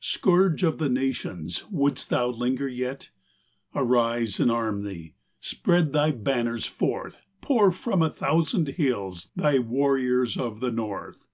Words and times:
Scourge 0.00 0.62
of 0.62 0.78
the 0.78 0.88
nations, 0.88 1.68
wouldest 1.72 2.08
thou 2.10 2.28
linger 2.28 2.68
yet? 2.68 3.10
Arise 3.74 4.38
and 4.38 4.48
arm 4.48 4.84
thee! 4.84 5.16
spread 5.40 5.92
thy 5.92 6.12
banners 6.12 6.64
forth. 6.66 7.26
Pour 7.40 7.72
from 7.72 8.00
a 8.02 8.08
thousand 8.14 8.68
hills 8.68 9.32
thy 9.34 9.58
warriors 9.58 10.36
of 10.36 10.60
the 10.60 10.70
north 10.70 11.26